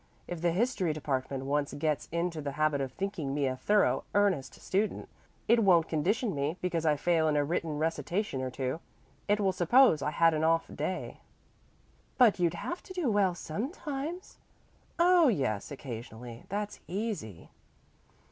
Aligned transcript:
If 0.27 0.41
the 0.41 0.49
history 0.49 0.93
department 0.93 1.45
once 1.45 1.75
gets 1.75 2.09
into 2.11 2.41
the 2.41 2.53
habit 2.53 2.81
of 2.81 2.91
thinking 2.91 3.35
me 3.35 3.45
a 3.45 3.55
thorough, 3.55 4.03
earnest 4.15 4.55
student, 4.55 5.07
it 5.47 5.63
won't 5.63 5.87
condition 5.87 6.33
me 6.33 6.57
because 6.59 6.87
I 6.87 6.95
fail 6.95 7.27
in 7.27 7.35
a 7.35 7.43
written 7.45 7.77
recitation 7.77 8.41
or 8.41 8.49
two. 8.49 8.79
It 9.27 9.39
will 9.39 9.51
suppose 9.51 10.01
I 10.01 10.09
had 10.09 10.33
an 10.33 10.43
off 10.43 10.65
day." 10.73 11.19
"But 12.17 12.39
you'd 12.39 12.55
have 12.55 12.81
to 12.81 12.93
do 12.93 13.11
well 13.11 13.35
sometimes." 13.35 14.39
"Oh, 14.97 15.27
yes, 15.27 15.69
occasionally. 15.69 16.45
That's 16.49 16.79
easy." 16.87 17.51